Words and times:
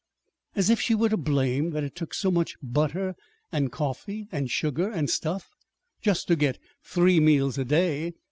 As 0.55 0.71
if 0.71 0.81
she 0.81 0.95
were 0.95 1.09
to 1.09 1.15
blame 1.15 1.69
that 1.73 1.83
it 1.83 1.95
took 1.95 2.15
so 2.15 2.31
much 2.31 2.55
butter 2.63 3.13
and 3.51 3.71
coffee 3.71 4.27
and 4.31 4.49
sugar 4.49 4.89
and 4.89 5.07
stuff 5.07 5.51
just 6.01 6.27
to 6.29 6.35
get 6.35 6.57
three 6.81 7.19
meals 7.19 7.59
a 7.59 7.65
day! 7.65 8.15